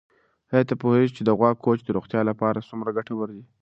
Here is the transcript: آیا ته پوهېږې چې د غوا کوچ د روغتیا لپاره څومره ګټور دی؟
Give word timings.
آیا 0.53 0.63
ته 0.69 0.73
پوهېږې 0.81 1.13
چې 1.17 1.21
د 1.25 1.29
غوا 1.37 1.51
کوچ 1.63 1.79
د 1.83 1.89
روغتیا 1.97 2.21
لپاره 2.29 2.67
څومره 2.69 2.89
ګټور 2.97 3.27
دی؟ 3.35 3.43